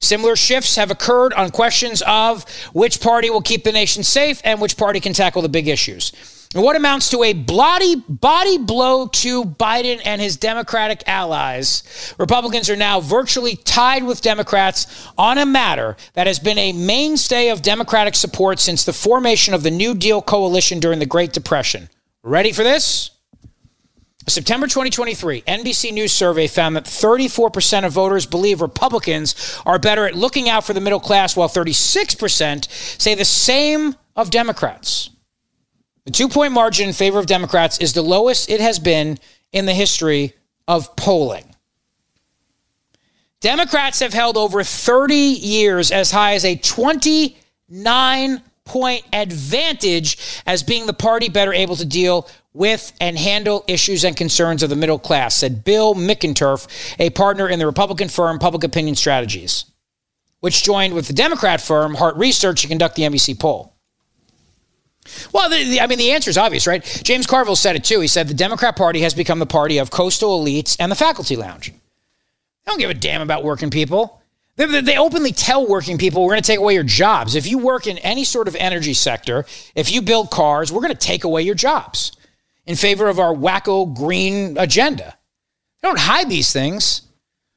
[0.00, 4.60] Similar shifts have occurred on questions of which party will keep the nation safe and
[4.60, 6.35] which party can tackle the big issues.
[6.56, 12.14] What amounts to a bloody body blow to Biden and his Democratic allies.
[12.18, 17.50] Republicans are now virtually tied with Democrats on a matter that has been a mainstay
[17.50, 21.90] of Democratic support since the formation of the New Deal coalition during the Great Depression.
[22.22, 23.10] Ready for this?
[24.26, 30.14] September 2023 NBC News survey found that 34% of voters believe Republicans are better at
[30.14, 35.10] looking out for the middle class, while 36% say the same of Democrats.
[36.06, 39.18] The two point margin in favor of Democrats is the lowest it has been
[39.52, 40.34] in the history
[40.68, 41.54] of polling.
[43.40, 50.86] Democrats have held over 30 years as high as a 29 point advantage as being
[50.86, 54.98] the party better able to deal with and handle issues and concerns of the middle
[54.98, 59.64] class, said Bill McInturff, a partner in the Republican firm Public Opinion Strategies,
[60.40, 63.75] which joined with the Democrat firm Hart Research to conduct the NBC poll.
[65.32, 66.84] Well, the, the, I mean, the answer is obvious, right?
[67.04, 68.00] James Carville said it too.
[68.00, 71.36] He said the Democrat Party has become the party of coastal elites and the faculty
[71.36, 71.70] lounge.
[71.70, 74.20] They don't give a damn about working people.
[74.56, 77.34] They, they openly tell working people, we're going to take away your jobs.
[77.34, 80.92] If you work in any sort of energy sector, if you build cars, we're going
[80.92, 82.12] to take away your jobs
[82.64, 85.16] in favor of our wacko green agenda.
[85.80, 87.02] They don't hide these things.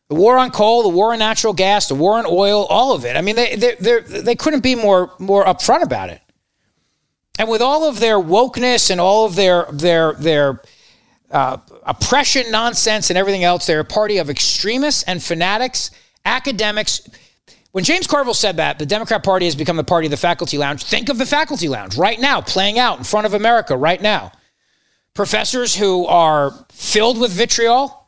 [0.10, 3.06] The war on coal, the war on natural gas, the war on oil, all of
[3.06, 3.16] it.
[3.16, 6.22] I mean, they, they, they couldn't be more, more upfront about it.
[7.40, 10.62] And with all of their wokeness and all of their, their, their
[11.32, 15.90] uh, oppression nonsense and everything else, they're a party of extremists and fanatics
[16.26, 17.08] academics.
[17.72, 20.58] When James Carville said that, the Democrat Party has become the party of the faculty
[20.58, 20.84] lounge.
[20.84, 24.34] Think of the faculty lounge right now, playing out in front of America right now.
[25.14, 28.06] Professors who are filled with vitriol,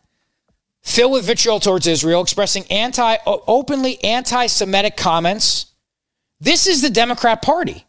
[0.82, 5.68] filled with vitriol towards Israel, expressing anti, openly anti-Semitic comments.
[6.42, 7.86] This is the Democrat Party.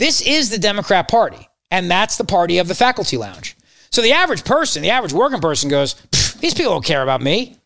[0.00, 3.54] This is the Democrat Party, and that's the party of the faculty lounge.
[3.90, 5.94] So the average person, the average working person goes,
[6.40, 7.58] these people don't care about me.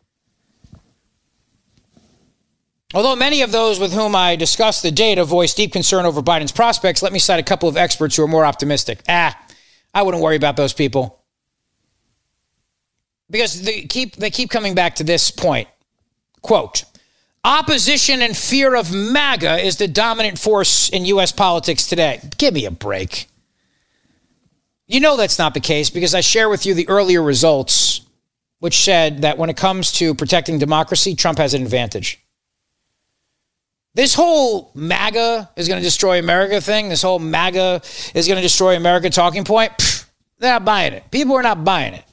[2.93, 6.51] Although many of those with whom I discussed the data voice deep concern over Biden's
[6.51, 8.99] prospects, let me cite a couple of experts who are more optimistic.
[9.09, 9.41] Ah,
[9.95, 11.23] I wouldn't worry about those people.
[13.31, 15.69] Because they keep they keep coming back to this point.
[16.43, 16.85] Quote,
[17.45, 22.21] opposition and fear of MAGA is the dominant force in US politics today.
[22.39, 23.29] Give me a break.
[24.87, 28.01] You know that's not the case because I share with you the earlier results
[28.65, 32.19] which said that when it comes to protecting democracy, Trump has an advantage.
[33.93, 37.83] This whole MAGA is going to destroy America thing, this whole MAGA
[38.15, 40.07] is going to destroy America talking point, pff,
[40.39, 41.11] they're not buying it.
[41.11, 42.05] People are not buying it.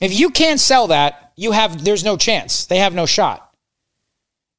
[0.00, 2.66] If you can't sell that, you have there's no chance.
[2.66, 3.45] They have no shot.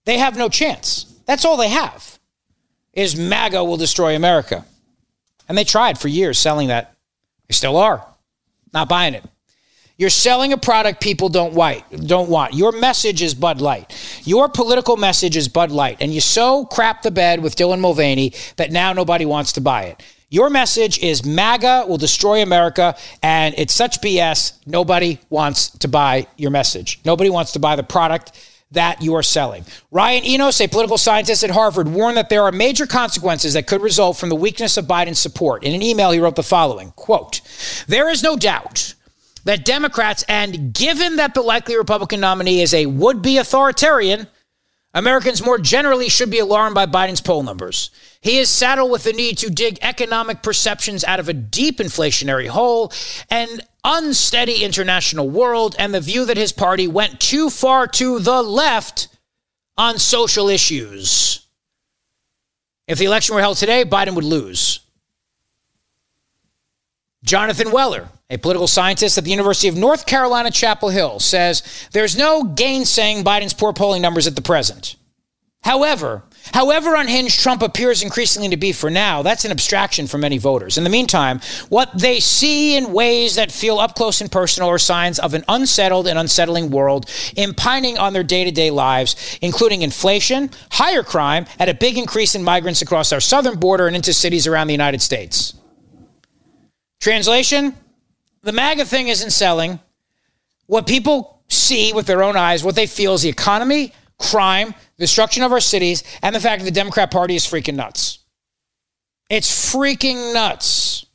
[0.08, 1.04] They have no chance.
[1.26, 2.18] That's all they have.
[2.94, 4.64] Is MAGA will destroy America.
[5.50, 6.96] And they tried for years selling that.
[7.50, 8.06] They still are.
[8.74, 9.26] Not buying it.
[9.98, 12.54] You're selling a product people don't white, don't want.
[12.54, 13.94] Your message is Bud Light.
[14.24, 15.98] Your political message is Bud Light.
[16.00, 19.84] And you so crap the bed with Dylan Mulvaney that now nobody wants to buy
[19.86, 20.02] it.
[20.30, 24.54] Your message is MAGA will destroy America, and it's such BS.
[24.66, 27.02] Nobody wants to buy your message.
[27.04, 28.32] Nobody wants to buy the product
[28.72, 29.66] that you are selling.
[29.92, 33.82] Ryan Enos, a political scientist at Harvard, warned that there are major consequences that could
[33.82, 35.64] result from the weakness of Biden's support.
[35.64, 37.42] In an email, he wrote the following quote,
[37.88, 38.94] There is no doubt
[39.46, 44.28] that Democrats, and given that the likely Republican nominee is a would be authoritarian,
[44.94, 47.92] Americans more generally should be alarmed by Biden's poll numbers.
[48.20, 52.48] He is saddled with the need to dig economic perceptions out of a deep inflationary
[52.48, 52.92] hole,
[53.30, 53.48] an
[53.88, 59.08] unsteady international world, and the view that his party went too far to the left
[59.78, 61.48] on social issues.
[62.86, 64.82] If the election were held today, Biden would lose.
[67.24, 72.18] Jonathan Weiler, a political scientist at the University of North Carolina, Chapel Hill, says there's
[72.18, 74.96] no gainsaying Biden's poor polling numbers at the present.
[75.68, 80.38] However, however unhinged Trump appears increasingly to be for now, that's an abstraction for many
[80.38, 80.78] voters.
[80.78, 84.78] In the meantime, what they see in ways that feel up close and personal are
[84.78, 89.82] signs of an unsettled and unsettling world impining on their day to day lives, including
[89.82, 94.14] inflation, higher crime, and a big increase in migrants across our southern border and into
[94.14, 95.54] cities around the United States.
[97.02, 97.76] Translation
[98.44, 99.82] The MAGA thing isn't selling.
[100.68, 105.44] What people see with their own eyes, what they feel is the economy, crime, destruction
[105.44, 108.20] of our cities, and the fact that the Democrat Party is freaking nuts.
[109.30, 111.06] It's freaking nuts.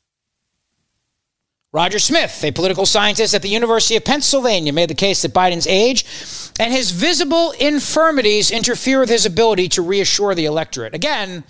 [1.73, 5.67] Roger Smith, a political scientist at the University of Pennsylvania, made the case that Biden's
[5.67, 6.05] age
[6.61, 10.95] and his visible infirmities interfere with his ability to reassure the electorate.
[10.95, 11.45] Again,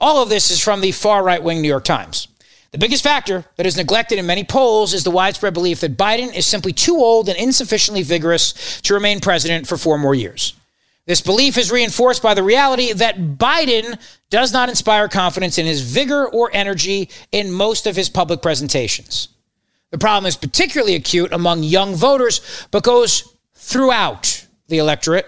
[0.00, 2.28] all of this is from the far right wing New York Times.
[2.72, 6.34] The biggest factor that is neglected in many polls is the widespread belief that Biden
[6.34, 10.54] is simply too old and insufficiently vigorous to remain president for four more years.
[11.06, 13.96] This belief is reinforced by the reality that Biden
[14.28, 19.28] does not inspire confidence in his vigor or energy in most of his public presentations.
[19.92, 22.40] The problem is particularly acute among young voters,
[22.72, 25.26] but goes throughout the electorate,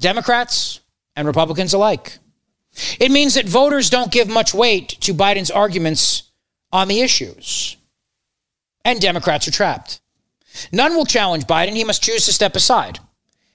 [0.00, 0.80] Democrats
[1.14, 2.18] and Republicans alike.
[2.98, 6.24] It means that voters don't give much weight to Biden's arguments
[6.72, 7.76] on the issues.
[8.84, 10.00] And Democrats are trapped.
[10.72, 11.74] None will challenge Biden.
[11.74, 12.98] He must choose to step aside.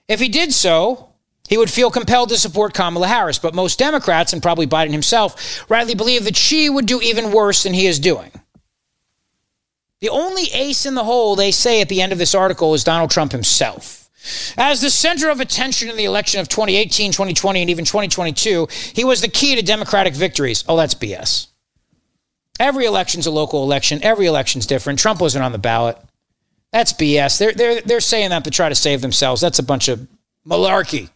[0.07, 1.09] If he did so,
[1.47, 3.39] he would feel compelled to support Kamala Harris.
[3.39, 7.63] But most Democrats, and probably Biden himself, rightly believe that she would do even worse
[7.63, 8.31] than he is doing.
[9.99, 12.83] The only ace in the hole, they say at the end of this article, is
[12.83, 14.09] Donald Trump himself.
[14.57, 19.03] As the center of attention in the election of 2018, 2020, and even 2022, he
[19.03, 20.63] was the key to Democratic victories.
[20.67, 21.47] Oh, that's BS.
[22.59, 23.99] Every election's a local election.
[24.03, 24.99] Every election's different.
[24.99, 25.97] Trump wasn't on the ballot.
[26.71, 27.37] That's BS.
[27.37, 29.41] They're, they're, they're saying that to try to save themselves.
[29.41, 30.07] That's a bunch of
[30.47, 31.09] malarkey.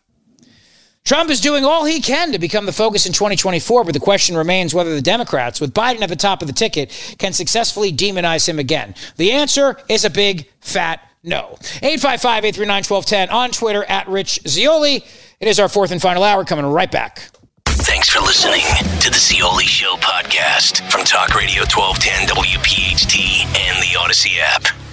[1.06, 4.36] Trump is doing all he can to become the focus in 2024, but the question
[4.36, 8.50] remains whether the Democrats, with Biden at the top of the ticket, can successfully demonize
[8.50, 8.96] him again.
[9.18, 11.58] The answer is a big, fat no.
[11.82, 15.04] 855 839 1210 on Twitter at Rich Zeoli.
[15.40, 17.30] It is our fourth and final hour coming right back.
[17.66, 18.62] Thanks for listening
[19.00, 24.85] to the Zeoli Show podcast from Talk Radio 1210 WPHT and the Audacy app.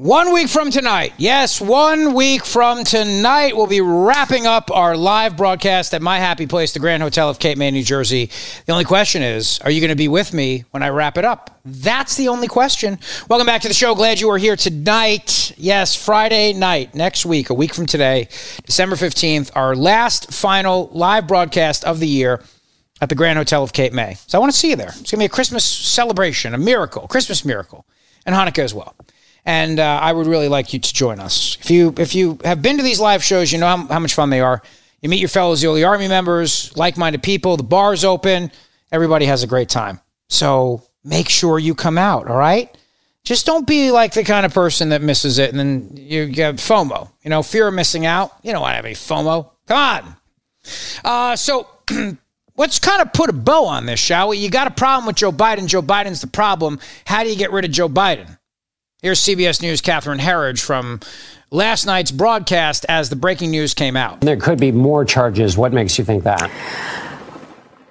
[0.00, 5.36] One week from tonight, yes, one week from tonight, we'll be wrapping up our live
[5.36, 8.30] broadcast at my happy place, the Grand Hotel of Cape May, New Jersey.
[8.64, 11.26] The only question is, are you going to be with me when I wrap it
[11.26, 11.60] up?
[11.66, 12.98] That's the only question.
[13.28, 13.94] Welcome back to the show.
[13.94, 15.52] Glad you are here tonight.
[15.58, 18.28] Yes, Friday night, next week, a week from today,
[18.64, 22.42] December 15th, our last final live broadcast of the year
[23.02, 24.14] at the Grand Hotel of Cape May.
[24.28, 24.88] So I want to see you there.
[24.88, 27.84] It's going to be a Christmas celebration, a miracle, Christmas miracle.
[28.24, 28.94] and Hanukkah as well.
[29.50, 31.58] And uh, I would really like you to join us.
[31.60, 34.14] If you if you have been to these live shows, you know how, how much
[34.14, 34.62] fun they are.
[35.00, 37.56] You meet your fellow Zeoli Army members, like minded people.
[37.56, 38.52] The bar's open.
[38.92, 39.98] Everybody has a great time.
[40.28, 42.28] So make sure you come out.
[42.28, 42.72] All right.
[43.24, 46.54] Just don't be like the kind of person that misses it and then you get
[46.54, 47.10] FOMO.
[47.24, 48.30] You know, fear of missing out.
[48.44, 49.50] You don't want to have any FOMO.
[49.66, 50.16] Come on.
[51.04, 51.66] Uh, so
[52.56, 54.36] let's kind of put a bow on this, shall we?
[54.38, 55.66] You got a problem with Joe Biden.
[55.66, 56.78] Joe Biden's the problem.
[57.04, 58.36] How do you get rid of Joe Biden?
[59.02, 61.00] Here's CBS News' Catherine Herridge from
[61.50, 64.20] last night's broadcast as the breaking news came out.
[64.20, 65.56] There could be more charges.
[65.56, 66.50] What makes you think that?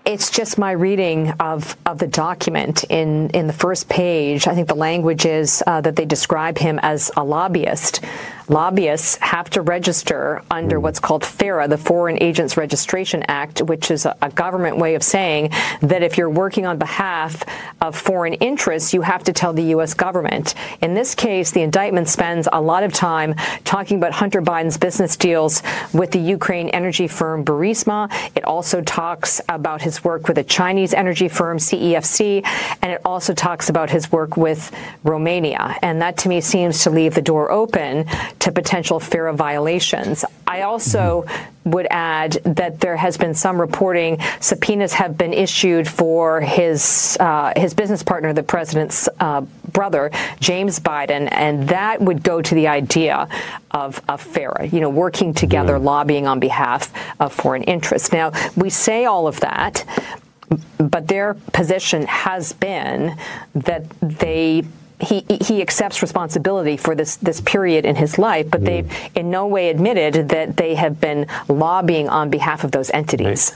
[0.05, 2.83] It's just my reading of, of the document.
[2.91, 6.79] In, in the first page, I think the language is uh, that they describe him
[6.83, 8.01] as a lobbyist.
[8.49, 10.83] Lobbyists have to register under hmm.
[10.83, 15.03] what's called FARA, the Foreign Agents Registration Act, which is a, a government way of
[15.03, 17.43] saying that if you're working on behalf
[17.79, 19.93] of foreign interests, you have to tell the U.S.
[19.93, 20.55] government.
[20.81, 25.15] In this case, the indictment spends a lot of time talking about Hunter Biden's business
[25.15, 25.61] deals
[25.93, 28.11] with the Ukraine energy firm Burisma.
[28.35, 32.45] It also talks about his work with a Chinese energy firm, CEFC,
[32.81, 35.75] and it also talks about his work with Romania.
[35.83, 38.05] And that to me seems to leave the door open
[38.39, 40.25] to potential FARA violations.
[40.47, 41.25] I also
[41.65, 47.53] would add that there has been some reporting subpoenas have been issued for his uh,
[47.55, 52.67] his business partner, the president's uh, brother, James Biden, and that would go to the
[52.67, 53.27] idea
[53.71, 58.11] of, of FARA, you know, working together, lobbying on behalf of foreign interests.
[58.11, 59.85] Now, we say all of that,
[60.77, 63.15] but their position has been
[63.53, 64.63] that they
[65.01, 69.47] he he accepts responsibility for this this period in his life, but they've in no
[69.47, 73.53] way admitted that they have been lobbying on behalf of those entities.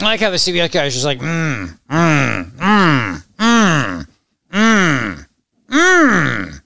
[0.00, 4.06] I like how the CBS guy is just like, mm, mm, mm, mm,
[4.52, 5.26] mm,
[5.70, 6.60] mm,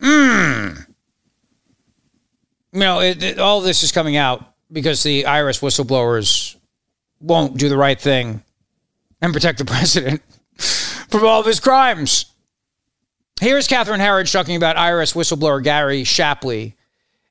[0.00, 0.86] mm.
[2.72, 6.56] You know, it, it- all this is coming out because the IRS whistleblowers
[7.20, 8.42] won't do the right thing
[9.20, 10.22] and protect the president
[11.08, 12.26] from all of his crimes.
[13.38, 16.74] Here's Catherine Herridge talking about IRS whistleblower Gary Shapley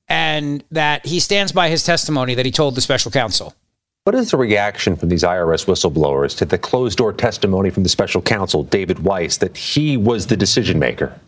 [0.08, 3.56] and that he stands by his testimony that he told the special counsel.
[4.04, 7.90] What is the reaction from these IRS whistleblowers to the closed door testimony from the
[7.90, 11.20] special counsel, David Weiss, that he was the decision maker?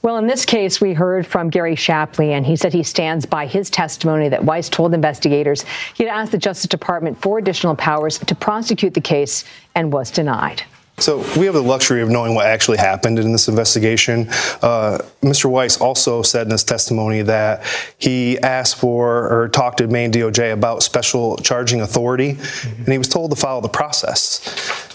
[0.00, 3.44] Well, in this case, we heard from Gary Shapley, and he said he stands by
[3.44, 8.18] his testimony that Weiss told investigators he had asked the Justice Department for additional powers
[8.20, 9.44] to prosecute the case
[9.74, 10.62] and was denied.
[11.00, 14.28] So we have the luxury of knowing what actually happened in this investigation.
[14.62, 15.48] Uh, Mr.
[15.48, 17.64] Weiss also said in his testimony that
[17.98, 22.30] he asked for or talked to main DOJ about special charging authority,
[22.78, 24.42] and he was told to follow the process.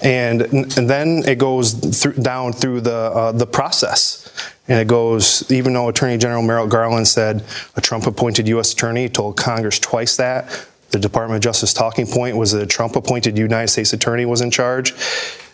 [0.04, 1.74] And, and then it goes
[2.14, 4.30] down through the uh, the process.
[4.68, 7.44] And it goes, even though Attorney General Merrick Garland said
[7.76, 8.74] a Trump appointed U.S.
[8.74, 12.96] attorney told Congress twice that, the Department of Justice talking point was that a Trump
[12.96, 14.94] appointed United States attorney was in charge.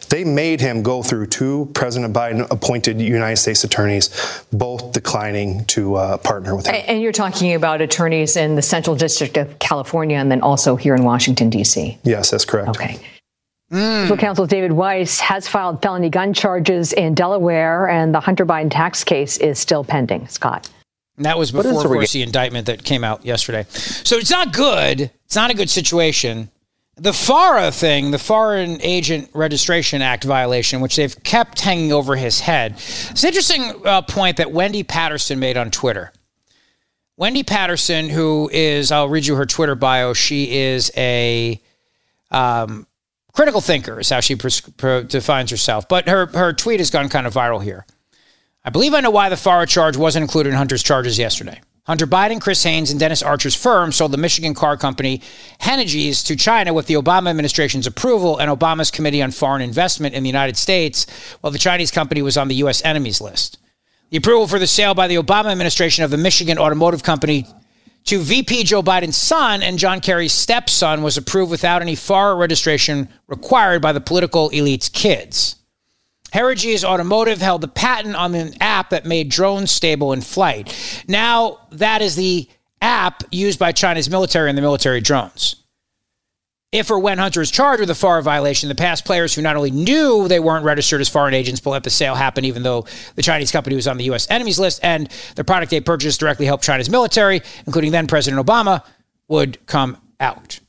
[0.10, 4.10] They made him go through two President Biden appointed United States attorneys,
[4.52, 6.76] both declining to uh, partner with him.
[6.76, 10.76] And and you're talking about attorneys in the Central District of California and then also
[10.76, 11.98] here in Washington, D.C.
[12.04, 12.70] Yes, that's correct.
[12.70, 13.00] Okay.
[13.72, 18.72] Special counsel David Weiss has filed felony gun charges in Delaware, and the Hunter Biden
[18.72, 20.28] tax case is still pending.
[20.28, 20.68] Scott.
[21.18, 23.66] And that was before, of course, the indictment that came out yesterday.
[23.70, 25.12] So it's not good.
[25.26, 26.50] It's not a good situation.
[27.00, 32.42] The FARA thing, the Foreign Agent Registration Act violation, which they've kept hanging over his
[32.42, 32.74] head.
[32.74, 36.12] It's an interesting uh, point that Wendy Patterson made on Twitter.
[37.16, 40.12] Wendy Patterson, who is, I'll read you her Twitter bio.
[40.14, 41.62] She is a
[42.32, 42.86] um,
[43.32, 45.88] critical thinker, is how she pres- defines herself.
[45.88, 47.86] But her, her tweet has gone kind of viral here.
[48.66, 51.62] I believe I know why the FARA charge wasn't included in Hunter's charges yesterday.
[51.90, 55.24] Hunter Biden, Chris Heinz, and Dennis Archer's firm sold the Michigan car company
[55.60, 60.22] Henniges to China with the Obama administration's approval and Obama's Committee on Foreign Investment in
[60.22, 61.08] the United States,
[61.42, 62.86] while the Chinese company was on the U.S.
[62.86, 63.58] enemies list.
[64.12, 67.48] The approval for the sale by the Obama administration of the Michigan Automotive Company
[68.04, 73.10] to VP Joe Biden's son and John Kerry's stepson was approved without any FARA registration
[73.26, 75.56] required by the political elite's kids.
[76.34, 81.04] Henniges Automotive held the patent on an app that made drones stable in flight.
[81.08, 82.48] Now, that is the
[82.82, 85.56] app used by China's military and the military drones.
[86.72, 89.56] If or when Hunter is charged with a FAR violation, the past players who not
[89.56, 92.86] only knew they weren't registered as foreign agents but let the sale happen even though
[93.16, 94.28] the Chinese company was on the U.S.
[94.30, 98.84] enemies list and the product they purchased directly helped China's military, including then President Obama,
[99.28, 100.60] would come out.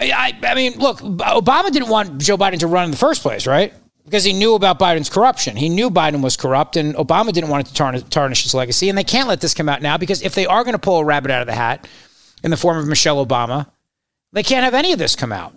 [0.00, 3.46] I, I mean, look, Obama didn't want Joe Biden to run in the first place,
[3.46, 3.72] right?
[4.04, 5.56] because he knew about Biden's corruption.
[5.56, 8.88] He knew Biden was corrupt, and Obama didn't want it to tarnish, tarnish his legacy.
[8.88, 10.98] And they can't let this come out now because if they are going to pull
[10.98, 11.88] a rabbit out of the hat
[12.42, 13.66] in the form of Michelle Obama,
[14.32, 15.54] they can't have any of this come out.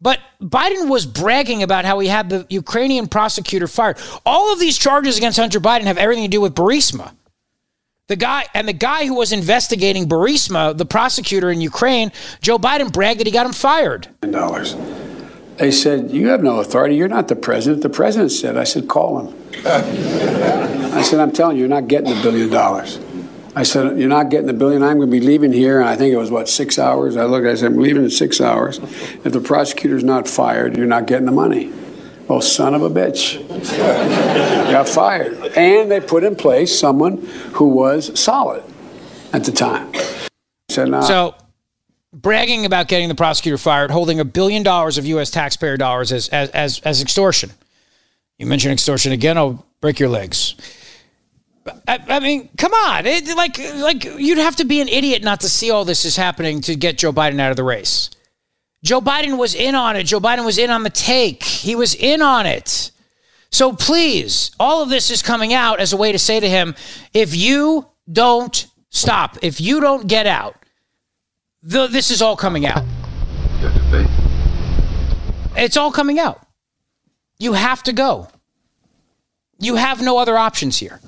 [0.00, 3.98] But Biden was bragging about how he had the Ukrainian prosecutor fired.
[4.24, 7.14] All of these charges against Hunter Biden have everything to do with Burisma.
[8.08, 12.90] The guy and the guy who was investigating Burisma, the prosecutor in Ukraine, Joe Biden
[12.90, 14.08] bragged that he got him fired.
[14.22, 14.74] Dollars.
[15.58, 16.96] They said, You have no authority.
[16.96, 17.82] You're not the president.
[17.82, 19.34] The president said, I said, Call him.
[19.66, 22.98] I said, I'm telling you, you're not getting a billion dollars.
[23.54, 24.82] I said, You're not getting a billion.
[24.82, 25.78] I'm going to be leaving here.
[25.78, 27.14] And I think it was, what, six hours?
[27.14, 28.78] I looked, I said, I'm leaving in six hours.
[28.78, 31.70] If the prosecutor's not fired, you're not getting the money.
[32.30, 33.46] Oh, son of a bitch.
[34.70, 35.56] Got fired.
[35.56, 37.18] And they put in place someone
[37.54, 38.62] who was solid
[39.32, 39.92] at the time.
[40.68, 41.00] Said, nah.
[41.00, 41.34] So,
[42.12, 45.30] bragging about getting the prosecutor fired, holding a billion dollars of U.S.
[45.30, 47.50] taxpayer dollars as, as, as, as extortion.
[48.38, 50.54] You mention extortion again, I'll break your legs.
[51.86, 53.04] I, I mean, come on!
[53.06, 56.16] It, like, like you'd have to be an idiot not to see all this is
[56.16, 58.10] happening to get Joe Biden out of the race.
[58.82, 60.04] Joe Biden was in on it.
[60.04, 61.42] Joe Biden was in on the take.
[61.42, 62.90] He was in on it.
[63.50, 66.74] So please, all of this is coming out as a way to say to him,
[67.14, 70.54] if you don't stop, if you don't get out,
[71.62, 72.84] the, this is all coming out.
[75.56, 76.46] It's all coming out.
[77.38, 78.28] You have to go.
[79.58, 81.00] You have no other options here.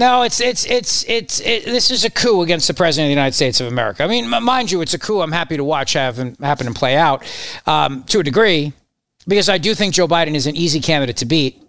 [0.00, 3.20] No, it's it's it's it's it, this is a coup against the president of the
[3.20, 4.02] United States of America.
[4.02, 5.20] I mean, m- mind you, it's a coup.
[5.20, 7.22] I'm happy to watch happen happen and play out
[7.66, 8.72] um, to a degree
[9.28, 11.62] because I do think Joe Biden is an easy candidate to beat.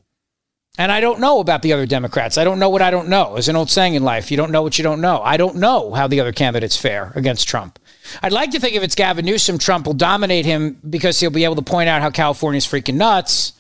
[0.78, 2.38] And I don't know about the other Democrats.
[2.38, 3.34] I don't know what I don't know.
[3.34, 5.22] There's an old saying in life: you don't know what you don't know.
[5.22, 7.80] I don't know how the other candidates fare against Trump.
[8.24, 11.44] I'd like to think if it's Gavin Newsom, Trump will dominate him because he'll be
[11.44, 13.52] able to point out how California's freaking nuts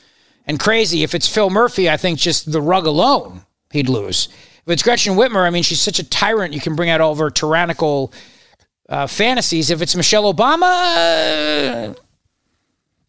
[0.48, 1.04] and crazy.
[1.04, 3.42] If it's Phil Murphy, I think just the rug alone
[3.72, 4.30] he'd lose.
[4.66, 6.54] If it's Gretchen Whitmer, I mean, she's such a tyrant.
[6.54, 8.14] You can bring out all of her tyrannical
[8.88, 9.72] uh, fantasies.
[9.72, 11.94] If it's Michelle Obama, uh,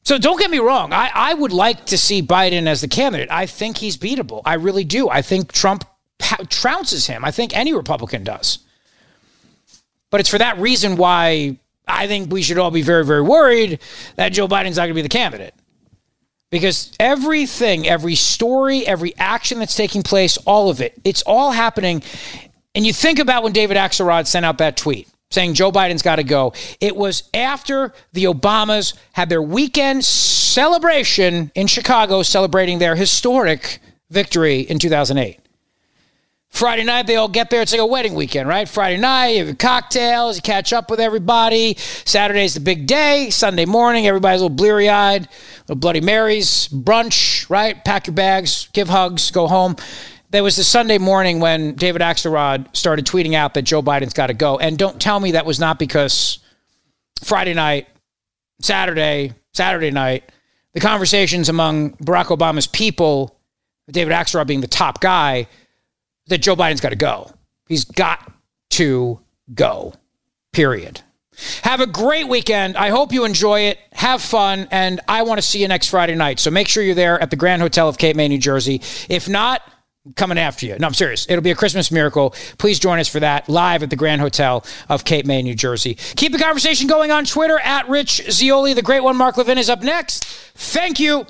[0.04, 0.92] so don't get me wrong.
[0.92, 3.30] I, I would like to see Biden as the candidate.
[3.30, 4.42] I think he's beatable.
[4.44, 5.08] I really do.
[5.08, 5.84] I think Trump
[6.18, 7.24] trounces him.
[7.24, 8.58] I think any Republican does.
[10.10, 13.80] But it's for that reason why I think we should all be very, very worried
[14.16, 15.54] that Joe Biden's not going to be the candidate.
[16.52, 22.02] Because everything, every story, every action that's taking place, all of it, it's all happening.
[22.76, 26.16] And you think about when David Axelrod sent out that tweet saying Joe Biden's got
[26.16, 26.52] to go.
[26.78, 33.80] It was after the Obamas had their weekend celebration in Chicago, celebrating their historic
[34.10, 35.41] victory in 2008.
[36.52, 37.62] Friday night, they all get there.
[37.62, 38.68] It's like a wedding weekend, right?
[38.68, 41.76] Friday night, you have cocktails, you catch up with everybody.
[42.04, 43.30] Saturday's the big day.
[43.30, 45.28] Sunday morning, everybody's a little bleary eyed,
[45.66, 47.82] little Bloody Marys, brunch, right?
[47.86, 49.76] Pack your bags, give hugs, go home.
[50.28, 54.26] There was the Sunday morning when David Axelrod started tweeting out that Joe Biden's got
[54.26, 54.58] to go.
[54.58, 56.38] And don't tell me that was not because
[57.24, 57.88] Friday night,
[58.60, 60.30] Saturday, Saturday night,
[60.74, 63.38] the conversations among Barack Obama's people,
[63.90, 65.48] David Axelrod being the top guy,
[66.26, 67.30] that Joe Biden's got to go.
[67.68, 68.32] He's got
[68.70, 69.20] to
[69.54, 69.94] go,
[70.52, 71.00] period.
[71.62, 72.76] Have a great weekend.
[72.76, 73.78] I hope you enjoy it.
[73.92, 74.68] Have fun.
[74.70, 76.38] And I want to see you next Friday night.
[76.38, 78.82] So make sure you're there at the Grand Hotel of Cape May, New Jersey.
[79.08, 79.62] If not,
[80.16, 80.76] coming after you.
[80.78, 81.26] No, I'm serious.
[81.28, 82.34] It'll be a Christmas miracle.
[82.58, 85.94] Please join us for that live at the Grand Hotel of Cape May, New Jersey.
[85.94, 88.74] Keep the conversation going on Twitter at Rich Zeoli.
[88.74, 90.24] The great one, Mark Levin, is up next.
[90.24, 91.26] Thank you.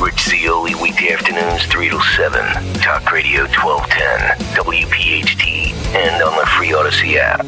[0.00, 2.40] Rich Zeoli, weekday afternoons, 3 to 7.
[2.74, 7.46] Talk Radio 1210, WPHT, and on the free Audacy app.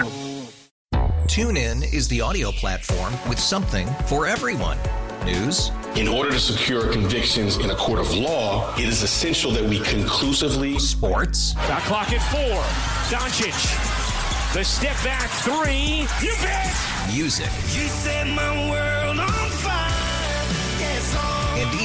[1.29, 4.79] TuneIn is the audio platform with something for everyone.
[5.25, 5.71] News.
[5.95, 9.81] In order to secure convictions in a court of law, it is essential that we
[9.81, 10.79] conclusively.
[10.79, 11.53] Sports.
[11.67, 12.63] Shot clock at four.
[13.11, 14.55] Doncic.
[14.55, 16.07] The step back three.
[16.27, 16.75] You bet.
[17.13, 17.51] Music.
[17.75, 18.98] You set my world